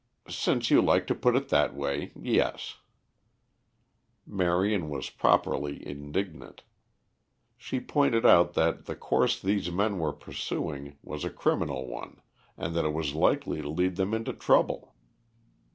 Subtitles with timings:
[0.29, 2.77] "Since you like to put it in that way, yes."
[4.25, 6.63] Marion was properly indignant.
[7.55, 12.19] She pointed out that the course these men were pursuing was a criminal one,
[12.57, 14.95] and that it was likely to lead them into trouble.